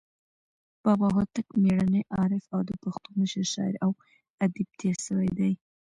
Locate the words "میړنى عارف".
1.63-2.43